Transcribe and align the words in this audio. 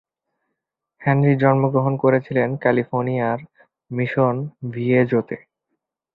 Henry 1.01 1.33
জন্মগ্রহণ 1.35 1.93
করেছিলেন 1.97 2.49
ক্যালিফোর্নিয়ার 2.55 3.39
মিশন 3.91 4.35
ভিয়েজোতে। 4.71 5.37